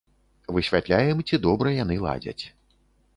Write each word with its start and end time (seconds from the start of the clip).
Высвятляем, 0.55 1.21
ці 1.31 1.39
добра 1.45 1.73
яны 1.83 1.99
ладзяць. 2.07 2.43